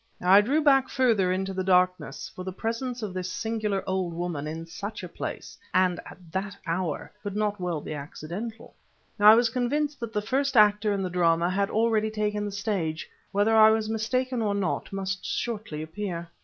[0.19, 4.47] I drew back further into the darkness; for the presence of this singular old woman
[4.47, 8.73] at such a place, and at that hour, could not well be accidental.
[9.19, 13.07] I was convinced that the first actor in the drama had already taken the stage.
[13.31, 16.29] Whether I was mistaken or not must shortly appear.